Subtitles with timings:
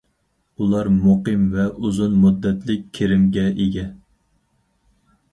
[0.61, 3.85] ئۇلار مۇقىم ۋە ئۇزۇن مۇددەتلىك كىرىمگە ئىگە.